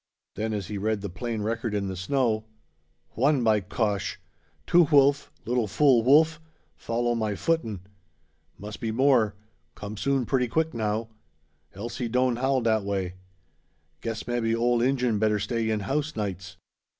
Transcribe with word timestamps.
Then, 0.33 0.51
as 0.51 0.65
he 0.67 0.79
read 0.79 1.01
the 1.01 1.11
plain 1.11 1.43
record 1.43 1.75
in 1.75 1.87
the 1.87 1.95
snow, 1.95 2.45
"One, 3.11 3.43
by 3.43 3.59
cosh! 3.59 4.19
two 4.65 4.85
hwulf, 4.85 5.29
lil 5.45 5.67
fool 5.67 6.03
hwulf, 6.03 6.39
follow 6.75 7.13
my 7.13 7.35
footin'. 7.35 7.81
Mus' 8.57 8.77
be 8.77 8.89
more, 8.91 9.35
come 9.75 9.97
soon 9.97 10.25
pretty 10.25 10.47
quick 10.47 10.73
now; 10.73 11.09
else 11.75 11.97
he 11.99 12.07
don' 12.07 12.37
howl 12.37 12.61
dat 12.61 12.83
way. 12.83 13.13
Guess 14.01 14.25
mebbe 14.27 14.55
ol' 14.55 14.81
Injun 14.81 15.19
better 15.19 15.37
stay 15.37 15.69
in 15.69 15.81
house 15.81 16.15
nights." 16.15 16.57